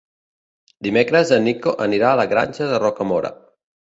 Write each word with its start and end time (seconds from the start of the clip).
Dimecres 0.87 1.33
en 1.37 1.45
Nico 1.49 1.75
anirà 1.85 2.09
a 2.13 2.19
la 2.21 2.27
Granja 2.33 2.69
de 2.71 2.83
Rocamora. 2.87 3.31